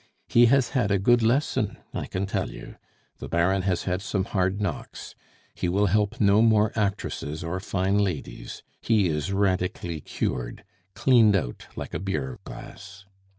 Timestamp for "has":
0.47-0.69, 3.61-3.83